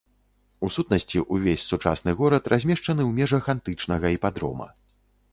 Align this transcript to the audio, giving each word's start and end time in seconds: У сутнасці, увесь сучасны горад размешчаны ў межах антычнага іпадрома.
У 0.67 0.67
сутнасці, 0.75 1.19
увесь 1.35 1.65
сучасны 1.73 2.11
горад 2.21 2.49
размешчаны 2.53 3.01
ў 3.09 3.19
межах 3.19 3.51
антычнага 3.55 4.11
іпадрома. 4.17 4.67